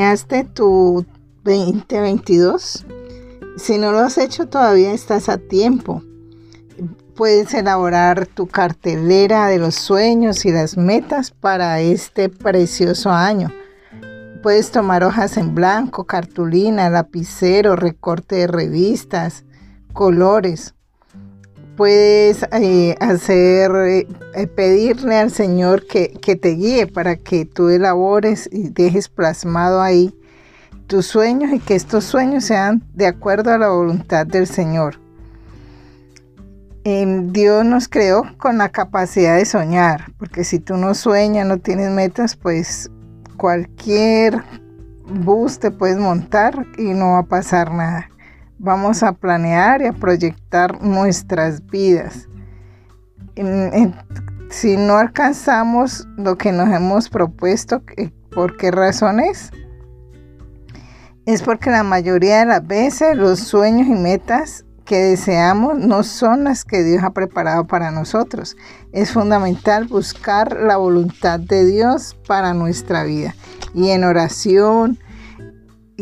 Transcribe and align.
planeaste 0.00 0.44
tu 0.44 1.04
2022? 1.44 2.86
Si 3.58 3.76
no 3.76 3.92
lo 3.92 3.98
has 3.98 4.16
hecho 4.16 4.48
todavía 4.48 4.94
estás 4.94 5.28
a 5.28 5.36
tiempo. 5.36 6.02
Puedes 7.14 7.52
elaborar 7.52 8.26
tu 8.26 8.46
cartelera 8.46 9.48
de 9.48 9.58
los 9.58 9.74
sueños 9.74 10.46
y 10.46 10.52
las 10.52 10.78
metas 10.78 11.32
para 11.32 11.82
este 11.82 12.30
precioso 12.30 13.10
año. 13.10 13.52
Puedes 14.42 14.70
tomar 14.70 15.04
hojas 15.04 15.36
en 15.36 15.54
blanco, 15.54 16.04
cartulina, 16.04 16.88
lapicero, 16.88 17.76
recorte 17.76 18.36
de 18.36 18.46
revistas, 18.46 19.44
colores. 19.92 20.74
Puedes 21.80 22.46
eh, 22.52 22.94
hacer, 23.00 23.70
eh, 24.34 24.46
pedirle 24.48 25.16
al 25.16 25.30
Señor 25.30 25.86
que, 25.86 26.10
que 26.20 26.36
te 26.36 26.50
guíe 26.50 26.86
para 26.86 27.16
que 27.16 27.46
tú 27.46 27.70
elabores 27.70 28.50
y 28.52 28.68
dejes 28.68 29.08
plasmado 29.08 29.80
ahí 29.80 30.14
tus 30.88 31.06
sueños 31.06 31.50
y 31.54 31.58
que 31.58 31.74
estos 31.74 32.04
sueños 32.04 32.44
sean 32.44 32.82
de 32.92 33.06
acuerdo 33.06 33.50
a 33.50 33.56
la 33.56 33.70
voluntad 33.70 34.26
del 34.26 34.46
Señor. 34.46 35.00
Dios 36.84 37.64
nos 37.64 37.88
creó 37.88 38.24
con 38.36 38.58
la 38.58 38.68
capacidad 38.68 39.38
de 39.38 39.46
soñar, 39.46 40.12
porque 40.18 40.44
si 40.44 40.58
tú 40.58 40.76
no 40.76 40.92
sueñas, 40.92 41.46
no 41.46 41.56
tienes 41.56 41.90
metas, 41.90 42.36
pues 42.36 42.90
cualquier 43.38 44.44
bus 45.06 45.58
te 45.58 45.70
puedes 45.70 45.96
montar 45.96 46.66
y 46.76 46.92
no 46.92 47.12
va 47.12 47.20
a 47.20 47.22
pasar 47.22 47.72
nada. 47.72 48.10
Vamos 48.62 49.02
a 49.02 49.12
planear 49.12 49.80
y 49.80 49.86
a 49.86 49.92
proyectar 49.92 50.82
nuestras 50.82 51.64
vidas. 51.66 52.28
si 54.50 54.76
no 54.76 54.98
alcanzamos 54.98 56.06
lo 56.16 56.36
que 56.36 56.52
nos 56.52 56.68
hemos 56.68 57.08
propuesto, 57.08 57.82
¿por 58.30 58.56
qué 58.58 58.70
razones? 58.70 59.50
es 61.26 61.42
porque 61.42 61.70
la 61.70 61.84
mayoría 61.84 62.40
de 62.40 62.46
las 62.46 62.66
veces 62.66 63.16
los 63.16 63.40
sueños 63.40 63.86
y 63.86 63.92
metas 63.92 64.64
que 64.84 64.98
deseamos 64.98 65.78
no 65.78 66.02
son 66.02 66.44
las 66.44 66.64
que 66.64 66.82
Dios 66.82 67.04
ha 67.04 67.10
preparado 67.10 67.66
para 67.66 67.90
nosotros. 67.90 68.56
Es 68.92 69.12
fundamental 69.12 69.86
buscar 69.86 70.58
la 70.60 70.76
voluntad 70.76 71.38
de 71.38 71.64
Dios 71.64 72.16
para 72.26 72.54
nuestra 72.54 73.04
vida. 73.04 73.34
Y 73.72 73.90
en 73.90 74.02
oración, 74.02 74.98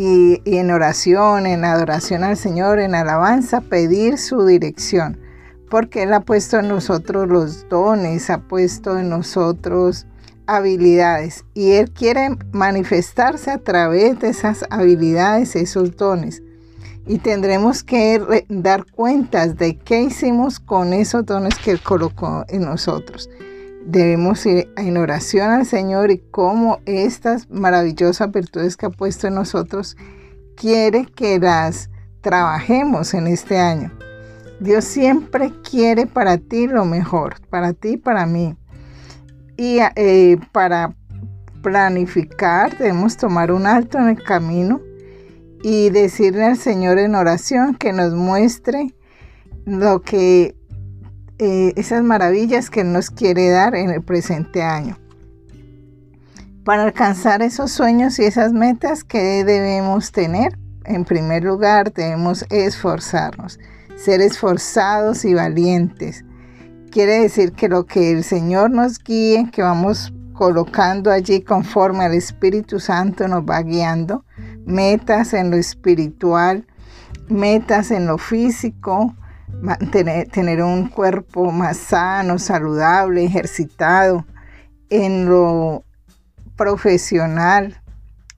y, 0.01 0.41
en 0.45 0.71
oración, 0.71 1.45
en 1.45 1.65
adoración 1.65 2.23
al 2.23 2.37
Señor, 2.37 2.79
en 2.79 2.95
alabanza, 2.95 3.61
pedir 3.61 4.17
su 4.17 4.47
dirección. 4.47 5.19
Porque 5.69 6.05
Él 6.05 6.15
ha 6.15 6.21
puesto 6.21 6.61
en 6.61 6.69
nosotros 6.69 7.29
los 7.29 7.69
dones, 7.69 8.31
ha 8.31 8.39
puesto 8.39 8.97
en 8.97 9.09
nosotros 9.09 10.07
habilidades 10.47 11.45
y 11.53 11.73
Él 11.73 11.91
quiere 11.91 12.31
manifestarse 12.53 13.51
a 13.51 13.59
través 13.59 14.21
de 14.21 14.29
esas 14.29 14.65
habilidades, 14.71 15.57
esos 15.57 15.97
dones. 15.97 16.45
Y 17.05 17.19
tendremos 17.19 17.83
que 17.83 18.45
dar 18.49 18.87
cuentas 18.87 19.57
de 19.57 19.79
qué 19.79 20.03
hicimos 20.03 20.61
con 20.61 20.93
esos 20.93 21.27
dones 21.27 21.57
que 21.59 21.73
Él 21.73 21.83
colocó 21.83 22.45
en 22.49 22.63
nosotros. 22.63 23.29
Debemos 23.89 24.45
ir 24.45 24.71
en 24.77 24.99
oración 24.99 25.51
al 25.51 25.65
Señor 25.65 26.11
y 26.11 26.19
cómo 26.19 26.79
estas 26.85 27.49
maravillosas 27.49 28.31
virtudes 28.31 28.77
que 28.77 28.85
ha 28.85 28.91
puesto 28.91 29.29
en 29.29 29.35
nosotros 29.37 29.97
quiere 30.59 31.07
que 31.07 31.39
las 31.39 31.89
trabajemos 32.21 33.15
en 33.15 33.29
este 33.29 33.57
año. 33.57 33.91
Dios 34.61 34.85
siempre 34.85 35.55
quiere 35.63 36.07
para 36.07 36.37
ti 36.37 36.67
lo 36.67 36.85
mejor, 36.85 37.37
para 37.49 37.73
ti 37.73 37.93
y 37.93 37.97
para 37.97 38.27
mí. 38.27 38.59
Y 39.57 39.79
eh, 39.97 40.37
para 40.53 40.95
planificar 41.63 42.77
debemos 42.77 43.17
tomar 43.17 43.51
un 43.51 43.67
alto 43.67 43.97
en 43.97 44.09
el 44.09 44.23
camino 44.23 44.83
y 45.63 45.89
decirle 45.89 46.45
al 46.45 46.59
Señor 46.59 46.99
en 46.99 47.15
oración 47.15 47.75
que 47.75 47.95
nos 47.95 48.13
muestre 48.13 48.95
lo 49.65 50.03
que 50.03 50.58
eh, 51.39 51.73
esas 51.77 52.03
maravillas 52.03 52.71
que 52.71 52.85
nos 52.85 53.11
quiere 53.11 53.51
dar 53.51 53.75
en 53.75 53.91
el 53.91 54.03
presente 54.03 54.63
año. 54.63 54.99
Para 56.65 56.85
alcanzar 56.85 57.43
esos 57.43 57.71
sueños 57.71 58.19
y 58.19 58.25
esas 58.25 58.53
metas 58.53 59.05
que 59.05 59.45
debemos 59.45 60.13
tener, 60.13 60.59
en 60.85 61.05
primer 61.05 61.45
lugar 61.45 61.93
debemos 61.93 62.45
esforzarnos, 62.51 63.59
ser 63.97 64.21
esforzados 64.21 65.25
y 65.25 65.35
valientes, 65.35 66.25
Quiere 66.91 67.21
decir 67.21 67.53
que 67.53 67.69
lo 67.69 67.85
que 67.85 68.13
el 68.13 68.25
Señor 68.25 68.71
nos 68.71 68.99
guíe, 68.99 69.51
que 69.53 69.63
vamos 69.63 70.13
colocando 70.33 71.11
allí 71.11 71.43
conforme 71.43 72.05
al 72.05 72.15
Espíritu 72.15 72.81
Santo 72.81 73.29
nos 73.29 73.43
va 73.43 73.61
guiando, 73.61 74.25
metas 74.65 75.35
en 75.35 75.51
lo 75.51 75.59
espiritual, 75.59 76.67
metas 77.29 77.91
en 77.91 78.07
lo 78.07 78.17
físico, 78.17 79.15
tener, 79.91 80.29
tener 80.29 80.63
un 80.63 80.89
cuerpo 80.89 81.51
más 81.51 81.77
sano, 81.77 82.39
saludable, 82.39 83.25
ejercitado, 83.25 84.25
en 84.91 85.27
lo 85.27 85.85
profesional, 86.57 87.81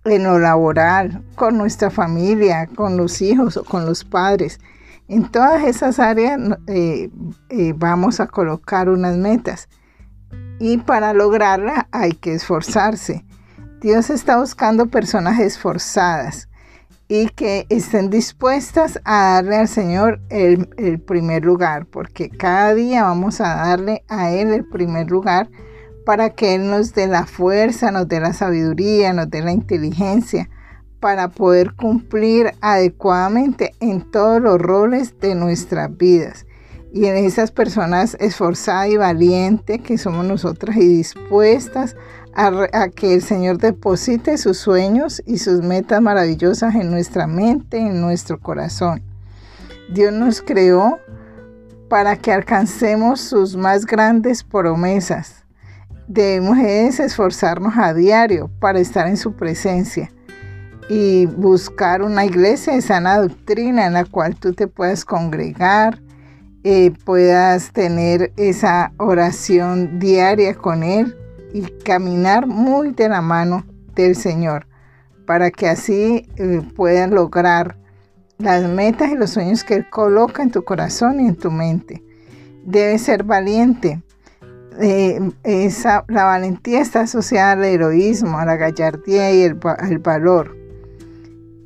en 0.05 0.25
lo 0.25 0.39
laboral, 0.39 1.23
con 1.35 1.59
nuestra 1.59 1.91
familia, 1.91 2.67
con 2.67 2.97
los 2.97 3.23
hijos 3.23 3.57
o 3.57 3.65
con 3.65 3.87
los 3.87 4.05
padres. 4.05 4.61
En 5.09 5.29
todas 5.29 5.65
esas 5.65 5.99
áreas 5.99 6.39
eh, 6.67 7.11
eh, 7.49 7.75
vamos 7.77 8.21
a 8.21 8.27
colocar 8.27 8.89
unas 8.89 9.17
metas 9.17 9.69
y 10.59 10.79
para 10.79 11.13
lograrla 11.13 11.89
hay 11.91 12.13
que 12.13 12.35
esforzarse. 12.35 13.25
Dios 13.81 14.11
está 14.11 14.39
buscando 14.39 14.87
personas 14.87 15.41
esforzadas 15.41 16.50
y 17.11 17.27
que 17.27 17.67
estén 17.71 18.09
dispuestas 18.09 19.01
a 19.05 19.35
darle 19.35 19.57
al 19.57 19.67
Señor 19.67 20.21
el, 20.29 20.69
primer 21.05 21.45
lugar, 21.45 21.87
porque 21.87 22.31
cada 22.31 22.73
día 22.73 23.03
vamos 23.03 23.41
a 23.41 23.57
darle 23.57 24.05
a 24.07 24.31
Él 24.31 24.53
el 24.53 24.65
primer 24.65 25.11
lugar 25.11 25.51
para 26.07 26.31
que 26.31 26.55
Él 26.55 26.71
nos 26.71 26.95
dé 26.95 27.09
la 27.09 27.27
fuerza, 27.27 27.91
nos 27.91 28.07
dé 28.07 28.21
la 28.21 28.33
sabiduría, 28.33 29.13
nos 29.13 29.29
dé 29.29 29.43
la 29.43 29.51
inteligencia 29.51 30.49
para 31.01 31.31
poder 31.31 31.75
cumplir 31.75 32.53
adecuadamente 32.61 33.75
en 33.81 34.09
todos 34.09 34.41
los 34.41 34.61
roles 34.61 35.19
de 35.19 35.35
nuestras 35.35 35.97
vidas. 35.97 36.47
Y 36.93 37.07
en 37.07 37.17
esas 37.17 37.51
personas 37.51 38.17
esforzadas 38.21 38.89
y 38.89 38.97
valientes 38.97 39.81
que 39.81 39.99
somos 39.99 40.25
nosotras 40.25 40.77
y 40.77 40.87
dispuestas 40.87 41.97
a, 41.97 41.99
que 42.95 43.15
el 43.15 43.23
Señor 43.23 43.59
deposite 43.59 44.39
sus 44.39 44.59
sueños 44.59 45.23
y 45.27 45.39
sus 45.39 45.63
metas 45.63 46.01
maravillosas 46.01 46.75
en 46.75 46.91
nuestra 46.91 47.27
mente, 47.27 47.79
en 47.79 48.01
nuestro 48.01 48.39
corazón. 48.39 49.03
Dios 49.93 50.13
nos 50.13 50.41
creó 50.41 50.99
para 51.89 52.17
que 52.17 52.33
alcancemos 52.33 53.21
sus 53.21 53.57
más 53.57 53.85
grandes 53.85 54.45
promesas. 54.45 55.45
Debemos 56.07 56.59
esforzarnos 56.59 57.75
a 57.77 57.93
diario 57.95 58.51
para 58.61 58.79
estar 58.79 59.07
en 59.07 59.17
su 59.17 59.33
presencia 59.33 60.11
y 60.89 61.27
buscar 61.27 62.03
una 62.03 62.25
iglesia 62.25 62.75
de 62.75 62.83
sana 62.83 63.19
doctrina 63.19 63.87
en 63.87 63.93
la 63.93 64.05
cual 64.05 64.35
tú 64.35 64.53
te 64.53 64.67
puedas 64.67 65.05
congregar, 65.05 66.01
eh, 66.65 66.93
puedas 67.05 67.73
tener 67.73 68.33
esa 68.37 68.93
oración 68.99 69.99
diaria 69.99 70.55
con 70.55 70.83
Él 70.83 71.17
y 71.53 71.63
caminar 71.85 72.47
muy 72.47 72.93
de 72.93 73.09
la 73.09 73.21
mano 73.21 73.65
del 73.95 74.17
Señor 74.17 74.67
para 75.27 75.51
que 75.51 75.69
así 75.69 76.29
eh, 76.37 76.63
puedan 76.75 77.15
lograr 77.15 77.77
las 78.39 78.69
metas 78.69 79.11
y 79.11 79.17
los 79.17 79.31
sueños 79.31 79.65
que 79.65 79.75
Él 79.75 79.91
coloca 79.91 80.43
en 80.43 80.51
tu 80.51 80.65
corazón 80.65 81.21
y 81.21 81.29
en 81.29 81.37
tu 81.37 81.51
mente. 81.51 82.03
Debes 82.65 83.03
ser 83.03 83.23
valiente. 83.25 84.03
Eh, 84.81 85.21
la 86.09 86.25
valentía 86.25 86.81
está 86.81 87.03
asociada 87.03 87.53
al 87.53 87.65
heroísmo, 87.65 88.39
a 88.39 88.47
la 88.47 88.57
gallardía 88.57 89.31
y 89.33 89.43
el 89.43 89.55
valor 89.99 90.61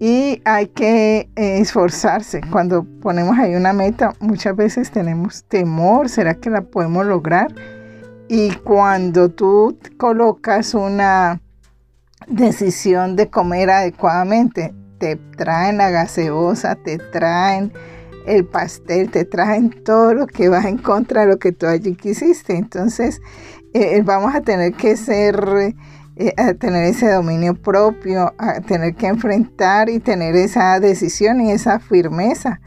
y 0.01 0.43
hay 0.45 0.67
que 0.67 1.31
eh, 1.35 1.59
esforzarse. 1.61 2.43
Cuando 2.51 2.85
ponemos 3.01 3.39
ahí 3.39 3.55
una 3.55 3.73
meta, 3.73 4.13
muchas 4.21 4.55
veces 4.55 4.91
tenemos 4.91 5.45
temor, 5.45 6.11
¿será 6.11 6.35
que 6.35 6.51
la 6.51 6.61
podemos 6.61 7.07
lograr? 7.07 7.55
Y 8.29 8.53
cuando 8.57 9.29
tú 9.29 9.79
colocas 9.99 10.75
una 10.75 11.41
decisión 12.27 13.17
de 13.17 13.29
comer 13.29 13.71
adecuadamente, 13.71 14.75
te 14.99 15.17
traen 15.37 15.77
la 15.77 15.91
gaseosa, 15.91 16.77
te 16.77 16.99
traen 16.99 17.73
el 18.27 18.47
pastel, 18.47 19.11
te 19.11 19.25
traen 19.25 19.71
todo 19.85 20.15
lo 20.15 20.27
que 20.27 20.49
va 20.49 20.63
en 20.63 20.79
contra 20.79 21.23
de 21.23 21.27
lo 21.27 21.39
que 21.39 21.53
tú 21.53 21.67
allí 21.67 21.95
quisiste. 21.95 22.57
Entonces, 22.57 23.21
eh, 23.75 24.01
vamos 24.03 24.35
a 24.35 24.41
tener 24.41 24.73
que 24.73 24.97
ser 24.97 25.75
eh, 26.17 26.33
a 26.37 26.55
tener 26.55 26.85
ese 26.85 27.11
dominio 27.11 27.55
propio, 27.55 28.33
a 28.39 28.61
tener 28.61 28.95
que 28.95 29.09
enfrentar 29.09 29.89
y 29.89 29.99
tener 29.99 30.37
esa 30.37 30.79
decisión 30.79 31.41
y 31.41 31.51
esa 31.51 31.81
firmeza 31.81 32.61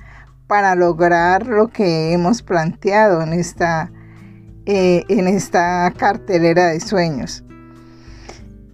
para 0.47 0.75
lograr 0.75 1.47
lo 1.47 1.69
que 1.69 2.11
hemos 2.11 2.41
planteado 2.41 3.21
en 3.21 3.31
esta, 3.31 3.89
eh, 4.69 5.05
en 5.07 5.29
esta 5.29 5.93
cartelera 5.95 6.67
de 6.67 6.81
sueños. 6.81 7.41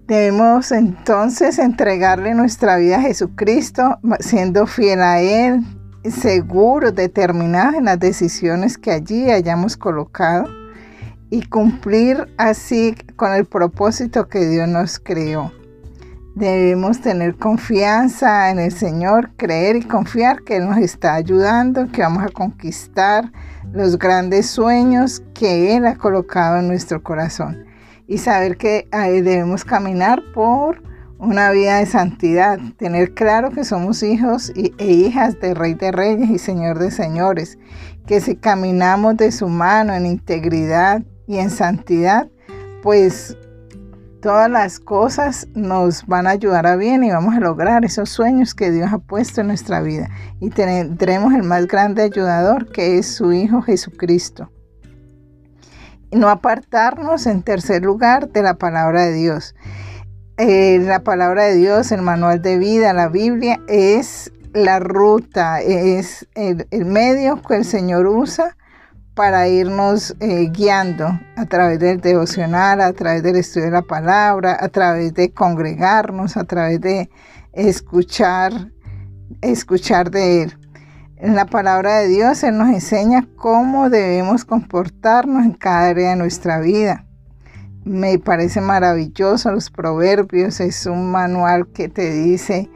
Debemos 0.08 0.72
entonces 0.72 1.60
entregarle 1.60 2.34
nuestra 2.34 2.78
vida 2.78 2.98
a 2.98 3.02
Jesucristo, 3.02 4.00
siendo 4.20 4.66
fiel 4.66 5.02
a 5.02 5.22
Él, 5.22 5.62
seguros, 6.04 6.96
determinados 6.96 7.76
en 7.76 7.86
las 7.86 8.00
decisiones 8.00 8.80
que 8.80 8.90
allí 8.90 9.30
hayamos 9.30 9.78
colocado 9.78 10.50
y 11.30 11.44
cumplir 11.44 12.28
así 12.38 12.96
con 13.16 13.32
el 13.32 13.46
propósito 13.46 14.28
que 14.28 14.48
Dios 14.48 14.68
nos 14.68 14.98
creó. 14.98 15.52
Debemos 16.36 17.00
tener 17.00 17.36
confianza 17.36 18.50
en 18.50 18.58
el 18.58 18.72
Señor, 18.72 19.32
creer 19.38 19.76
y 19.76 19.84
confiar 19.84 20.42
que 20.42 20.56
Él 20.58 20.68
nos 20.68 20.78
está 20.78 21.14
ayudando, 21.14 21.92
que 21.92 22.02
vamos 22.02 22.24
a 22.24 22.30
conquistar 22.30 23.32
los 23.72 24.00
grandes 24.00 24.48
sueños 24.48 25.22
que 25.36 25.76
Él 25.76 25.86
ha 25.86 25.96
colocado 25.96 26.58
en 26.58 26.68
nuestro 26.68 27.04
corazón. 27.04 27.66
Y 28.08 28.18
saber 28.18 28.58
que 28.58 28.88
debemos 28.92 29.64
caminar 29.64 30.24
por 30.34 30.82
una 31.20 31.52
vida 31.52 31.78
de 31.78 31.86
santidad, 31.86 32.60
tener 32.78 33.14
claro 33.14 33.52
que 33.52 33.64
somos 33.64 34.02
hijos 34.02 34.52
e 34.56 34.86
hijas 34.86 35.40
de 35.40 35.54
Rey 35.54 35.76
de 35.76 35.92
Reyes 35.92 36.30
y 36.32 36.40
Señor 36.40 36.80
de 36.80 36.90
Señores, 36.90 37.60
que 38.08 38.20
si 38.20 38.36
caminamos 38.36 39.18
de 39.18 39.32
su 39.32 39.48
mano 39.48 39.94
en 39.94 40.08
integridad 40.08 41.04
y 41.28 41.38
en 41.38 41.50
santidad, 41.50 42.28
pues 42.82 43.38
todas 44.24 44.50
las 44.50 44.80
cosas 44.80 45.50
nos 45.54 46.08
van 46.08 46.28
a 46.28 46.30
ayudar 46.30 46.66
a 46.66 46.78
bien 46.78 47.04
y 47.04 47.12
vamos 47.12 47.36
a 47.36 47.42
lograr 47.42 47.84
esos 47.84 48.10
sueños 48.10 48.56
que 48.56 48.72
Dios 48.72 48.90
ha 48.94 49.00
puesto 49.00 49.42
en 49.42 49.48
nuestra 49.48 49.82
vida. 49.82 50.10
Y 50.40 50.50
tendremos 50.50 51.34
el 51.34 51.44
más 51.44 51.68
grande 51.68 52.04
ayudador 52.04 52.72
que 52.72 52.98
es 52.98 53.06
su 53.06 53.34
Hijo 53.34 53.62
Jesucristo. 53.62 54.50
No 56.14 56.30
apartarnos 56.30 57.28
en 57.28 57.44
tercer 57.44 57.84
lugar 57.84 58.30
de 58.30 58.44
la 58.44 58.54
palabra 58.54 59.02
de 59.02 59.14
Dios. 59.14 59.56
Eh, 60.38 60.80
la 60.80 61.04
palabra 61.04 61.44
de 61.44 61.56
Dios, 61.56 61.92
el 61.92 62.02
manual 62.02 62.42
de 62.42 62.58
vida, 62.58 62.94
la 62.94 63.10
Biblia, 63.10 63.60
es 63.68 64.32
la 64.54 64.80
ruta, 64.80 65.60
es 65.60 66.28
el 66.36 66.86
medio 66.86 67.42
que 67.42 67.58
el 67.58 67.66
Señor 67.66 68.08
usa 68.08 68.56
para 69.16 69.48
irnos 69.48 70.16
eh, 70.20 70.50
guiando 70.52 71.20
a 71.36 71.46
través 71.46 71.80
del 71.80 72.02
devocional, 72.02 72.82
a 72.82 72.94
través 72.94 73.22
del 73.22 73.36
estudio 73.36 73.66
de 73.66 73.72
la 73.72 73.82
palabra, 73.84 74.58
a 74.60 74.70
través 74.70 75.14
de 75.14 75.32
congregarnos, 75.32 76.36
a 76.36 76.46
través 76.46 76.82
de 76.82 77.10
escuchar, 77.52 78.72
escuchar 79.42 80.10
de 80.10 80.44
Él. 80.44 80.58
En 81.18 81.36
la 81.36 81.46
palabra 81.46 82.00
de 82.00 82.08
Dios 82.08 82.44
Él 82.44 82.58
nos 82.58 82.70
enseña 82.70 83.28
cómo 83.36 83.90
debemos 83.90 84.46
comportarnos 84.46 85.46
en 85.46 85.54
cada 85.54 85.90
área 85.90 86.10
de 86.10 86.16
nuestra 86.16 86.60
vida. 86.60 87.06
Me 87.86 88.18
parece 88.18 88.62
maravilloso 88.62 89.52
los 89.52 89.70
proverbios, 89.70 90.60
es 90.60 90.86
un 90.86 91.12
manual 91.12 91.68
que 91.68 91.88
te 91.88 92.12
dice 92.12 92.70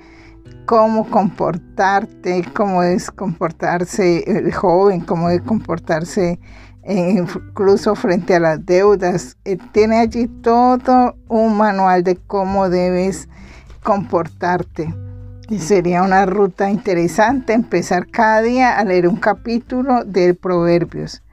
cómo 0.66 1.10
comportarte, 1.10 2.44
cómo 2.54 2.84
es 2.84 3.10
comportarse 3.10 4.24
el 4.28 4.54
joven, 4.54 5.02
cómo 5.02 5.30
es 5.30 5.42
comportarse 5.42 6.40
eh, 6.84 7.16
incluso 7.18 7.96
frente 7.96 8.36
a 8.36 8.40
las 8.40 8.66
deudas. 8.66 9.38
Eh, 9.46 9.58
tiene 9.72 10.00
allí 10.00 10.28
todo 10.28 11.16
un 11.28 11.58
manual 11.58 12.04
de 12.04 12.16
cómo 12.16 12.70
debes 12.70 13.28
comportarte. 13.84 14.94
Y 15.50 15.60
sería 15.60 16.02
una 16.02 16.26
ruta 16.26 16.70
interesante 16.70 17.54
empezar 17.54 18.08
cada 18.08 18.42
día 18.42 18.78
a 18.78 18.84
leer 18.84 19.08
un 19.08 19.16
capítulo 19.18 20.04
de 20.04 20.34
Proverbios. 20.34 21.24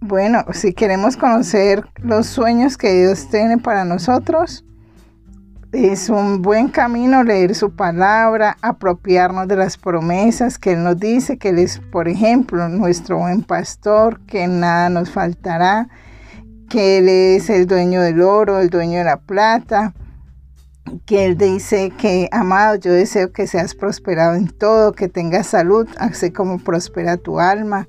Bueno, 0.00 0.44
si 0.52 0.74
queremos 0.74 1.16
conocer 1.16 1.84
los 1.96 2.26
sueños 2.26 2.76
que 2.76 2.92
Dios 2.92 3.28
tiene 3.30 3.58
para 3.58 3.84
nosotros, 3.84 4.65
es 5.72 6.08
un 6.08 6.42
buen 6.42 6.68
camino 6.68 7.22
leer 7.24 7.54
su 7.54 7.74
palabra, 7.74 8.56
apropiarnos 8.62 9.48
de 9.48 9.56
las 9.56 9.76
promesas 9.76 10.58
que 10.58 10.72
Él 10.72 10.84
nos 10.84 10.98
dice, 10.98 11.38
que 11.38 11.50
Él 11.50 11.58
es, 11.58 11.78
por 11.78 12.08
ejemplo, 12.08 12.68
nuestro 12.68 13.18
buen 13.18 13.42
pastor, 13.42 14.20
que 14.26 14.46
nada 14.46 14.88
nos 14.88 15.10
faltará, 15.10 15.88
que 16.68 16.98
Él 16.98 17.08
es 17.08 17.50
el 17.50 17.66
dueño 17.66 18.00
del 18.02 18.22
oro, 18.22 18.60
el 18.60 18.70
dueño 18.70 18.98
de 18.98 19.04
la 19.04 19.18
plata, 19.18 19.94
que 21.04 21.24
Él 21.26 21.36
dice 21.36 21.90
que, 21.98 22.28
amado, 22.32 22.76
yo 22.76 22.92
deseo 22.92 23.32
que 23.32 23.46
seas 23.46 23.74
prosperado 23.74 24.34
en 24.34 24.48
todo, 24.48 24.92
que 24.92 25.08
tengas 25.08 25.48
salud, 25.48 25.88
así 25.98 26.30
como 26.30 26.58
prospera 26.58 27.16
tu 27.16 27.40
alma. 27.40 27.88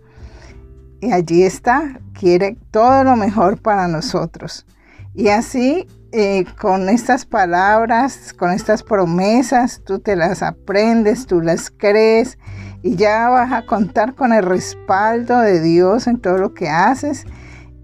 Y 0.99 1.11
allí 1.11 1.43
está, 1.43 1.99
quiere 2.13 2.57
todo 2.71 3.03
lo 3.03 3.15
mejor 3.15 3.61
para 3.61 3.87
nosotros. 3.87 4.65
Y 5.13 5.29
así 5.29 5.87
eh, 6.11 6.45
con 6.59 6.89
estas 6.89 7.25
palabras, 7.25 8.33
con 8.33 8.51
estas 8.51 8.83
promesas, 8.83 9.81
tú 9.85 9.99
te 9.99 10.15
las 10.15 10.41
aprendes, 10.41 11.27
tú 11.27 11.41
las 11.41 11.69
crees 11.69 12.37
y 12.81 12.95
ya 12.95 13.29
vas 13.29 13.51
a 13.51 13.65
contar 13.65 14.15
con 14.15 14.33
el 14.33 14.43
respaldo 14.43 15.39
de 15.39 15.61
Dios 15.61 16.07
en 16.07 16.19
todo 16.19 16.37
lo 16.37 16.53
que 16.53 16.69
haces. 16.69 17.25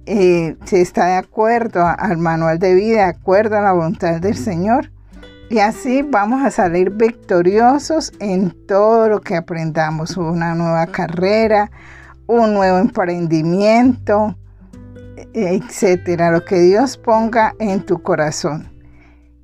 Eh, 0.05 0.57
si 0.65 0.77
está 0.77 1.05
de 1.05 1.15
acuerdo 1.15 1.85
al 1.85 2.17
manual 2.17 2.59
de 2.59 2.75
vida, 2.75 3.03
de 3.03 3.09
acuerdo 3.09 3.57
a 3.57 3.61
la 3.61 3.71
voluntad 3.71 4.19
del 4.19 4.35
Señor. 4.35 4.91
Y 5.49 5.59
así 5.59 6.01
vamos 6.01 6.43
a 6.43 6.51
salir 6.51 6.89
victoriosos 6.91 8.11
en 8.19 8.51
todo 8.65 9.07
lo 9.07 9.21
que 9.21 9.35
aprendamos, 9.35 10.17
una 10.17 10.55
nueva 10.55 10.87
carrera, 10.87 11.69
un 12.27 12.53
nuevo 12.53 12.79
emprendimiento, 12.79 14.35
etcétera, 15.33 16.31
lo 16.31 16.43
que 16.45 16.59
Dios 16.59 16.97
ponga 16.97 17.53
en 17.59 17.85
tu 17.85 18.01
corazón. 18.01 18.71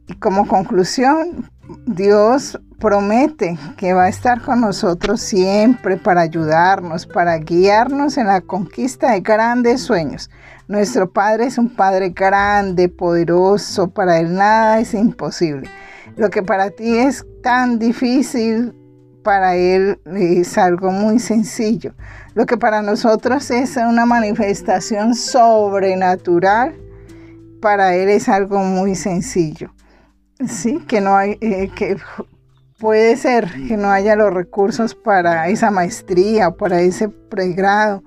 Y 0.07 0.15
como 0.15 0.47
conclusión, 0.47 1.49
Dios 1.85 2.59
promete 2.79 3.57
que 3.77 3.93
va 3.93 4.05
a 4.05 4.09
estar 4.09 4.41
con 4.41 4.61
nosotros 4.61 5.21
siempre 5.21 5.97
para 5.97 6.21
ayudarnos, 6.21 7.05
para 7.05 7.37
guiarnos 7.37 8.17
en 8.17 8.27
la 8.27 8.41
conquista 8.41 9.11
de 9.11 9.21
grandes 9.21 9.81
sueños. 9.81 10.29
Nuestro 10.67 11.11
Padre 11.11 11.45
es 11.45 11.57
un 11.57 11.69
Padre 11.69 12.09
grande, 12.09 12.89
poderoso, 12.89 13.89
para 13.89 14.19
Él 14.19 14.33
nada 14.33 14.79
es 14.79 14.93
imposible. 14.93 15.69
Lo 16.15 16.29
que 16.29 16.43
para 16.43 16.69
ti 16.69 16.97
es 16.97 17.25
tan 17.43 17.79
difícil, 17.79 18.73
para 19.23 19.55
Él 19.55 19.99
es 20.05 20.57
algo 20.57 20.91
muy 20.91 21.19
sencillo. 21.19 21.93
Lo 22.33 22.45
que 22.45 22.57
para 22.57 22.81
nosotros 22.81 23.51
es 23.51 23.77
una 23.77 24.05
manifestación 24.05 25.15
sobrenatural, 25.15 26.75
para 27.61 27.95
Él 27.95 28.09
es 28.09 28.29
algo 28.29 28.59
muy 28.59 28.95
sencillo. 28.95 29.73
Sí, 30.47 30.79
que 30.87 31.01
no 31.01 31.15
hay, 31.17 31.37
eh, 31.41 31.69
que 31.75 31.97
puede 32.79 33.17
ser 33.17 33.51
que 33.67 33.75
no 33.75 33.91
haya 33.91 34.15
los 34.15 34.33
recursos 34.33 34.95
para 34.95 35.49
esa 35.49 35.69
maestría 35.69 36.51
para 36.51 36.81
ese 36.81 37.09
pregrado. 37.09 38.03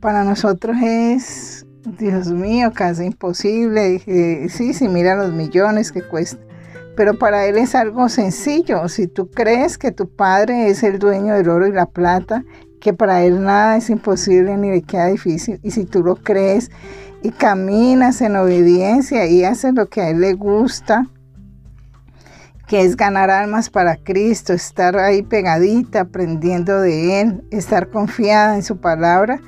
Para 0.00 0.24
nosotros 0.24 0.76
es, 0.82 1.66
Dios 1.98 2.28
mío, 2.28 2.72
casi 2.74 3.04
imposible. 3.04 4.02
Eh, 4.06 4.48
sí, 4.50 4.74
si 4.74 4.88
mira 4.88 5.14
los 5.14 5.32
millones 5.32 5.90
que 5.90 6.02
cuesta 6.02 6.38
pero 6.96 7.18
para 7.18 7.46
él 7.46 7.58
es 7.58 7.74
algo 7.74 8.08
sencillo. 8.08 8.88
Si 8.88 9.06
tú 9.06 9.30
crees 9.30 9.78
que 9.78 9.92
tu 9.92 10.08
padre 10.08 10.68
es 10.68 10.82
el 10.82 10.98
dueño 10.98 11.34
del 11.34 11.48
oro 11.48 11.66
y 11.66 11.72
la 11.72 11.86
plata, 11.86 12.44
que 12.80 12.92
para 12.92 13.22
él 13.22 13.42
nada 13.42 13.76
es 13.76 13.90
imposible 13.90 14.56
ni 14.56 14.70
le 14.70 14.82
queda 14.82 15.06
difícil, 15.06 15.58
y 15.62 15.70
si 15.70 15.84
tú 15.84 16.02
lo 16.02 16.16
crees 16.16 16.70
y 17.22 17.30
caminas 17.30 18.20
en 18.20 18.36
obediencia 18.36 19.26
y 19.26 19.44
haces 19.44 19.74
lo 19.74 19.86
que 19.86 20.02
a 20.02 20.10
él 20.10 20.20
le 20.20 20.34
gusta, 20.34 21.08
que 22.66 22.82
es 22.82 22.96
ganar 22.96 23.30
almas 23.30 23.70
para 23.70 23.96
Cristo, 23.96 24.52
estar 24.52 24.96
ahí 24.96 25.22
pegadita, 25.22 26.00
aprendiendo 26.00 26.80
de 26.80 27.20
Él, 27.20 27.44
estar 27.50 27.90
confiada 27.90 28.56
en 28.56 28.62
su 28.62 28.78
palabra, 28.78 29.40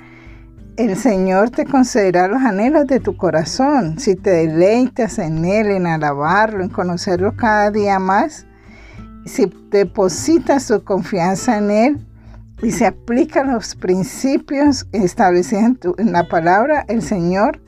el 0.76 0.96
Señor 0.96 1.50
te 1.50 1.64
concederá 1.64 2.28
los 2.28 2.42
anhelos 2.42 2.86
de 2.86 3.00
tu 3.00 3.16
corazón. 3.16 3.98
Si 3.98 4.14
te 4.14 4.30
deleitas 4.30 5.18
en 5.18 5.44
Él, 5.44 5.68
en 5.68 5.86
alabarlo, 5.86 6.62
en 6.62 6.68
conocerlo 6.68 7.36
cada 7.36 7.70
día 7.70 7.98
más, 7.98 8.46
si 9.24 9.52
depositas 9.70 10.68
tu 10.68 10.84
confianza 10.84 11.58
en 11.58 11.70
Él 11.70 12.06
y 12.62 12.70
se 12.70 12.86
aplican 12.86 13.52
los 13.52 13.74
principios 13.74 14.86
establecidos 14.92 15.76
en, 15.98 16.12
la 16.12 16.28
palabra, 16.28 16.84
el 16.88 17.02
Señor 17.02 17.60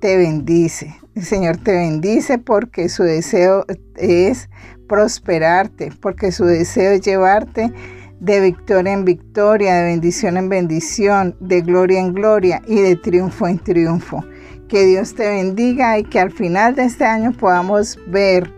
te 0.00 0.16
bendice. 0.16 0.94
El 1.14 1.24
Señor 1.24 1.56
te 1.56 1.72
bendice 1.72 2.38
porque 2.38 2.88
su 2.88 3.02
deseo 3.02 3.64
es 3.96 4.48
prosperarte, 4.86 5.92
porque 6.00 6.32
su 6.32 6.44
deseo 6.44 6.92
es 6.92 7.00
llevarte 7.00 7.72
de 8.20 8.40
victoria 8.40 8.92
en 8.92 9.04
victoria, 9.04 9.74
de 9.76 9.84
bendición 9.84 10.36
en 10.36 10.48
bendición, 10.48 11.34
de 11.40 11.62
gloria 11.62 12.00
en 12.00 12.14
gloria 12.14 12.62
y 12.66 12.80
de 12.80 12.96
triunfo 12.96 13.48
en 13.48 13.58
triunfo. 13.58 14.24
Que 14.68 14.84
Dios 14.84 15.14
te 15.14 15.28
bendiga 15.28 15.98
y 15.98 16.04
que 16.04 16.20
al 16.20 16.30
final 16.30 16.76
de 16.76 16.84
este 16.84 17.04
año 17.04 17.32
podamos 17.32 17.98
ver 18.06 18.52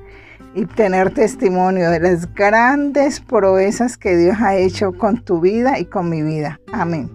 y 0.55 0.67
tener 0.67 1.15
testimonio 1.15 1.91
de 1.91 2.01
las 2.01 2.33
grandes 2.35 3.21
proezas 3.21 3.97
que 3.97 4.17
Dios 4.17 4.37
ha 4.41 4.57
hecho 4.57 4.93
con 4.93 5.25
tu 5.25 5.41
vida 5.41 5.79
y 5.79 5.87
con 5.87 6.11
mi 6.11 6.23
vida. 6.23 6.61
Amén. 6.73 7.11